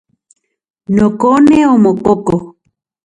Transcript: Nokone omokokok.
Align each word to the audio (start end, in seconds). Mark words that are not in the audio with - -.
Nokone 0.95 1.57
omokokok. 1.73 2.43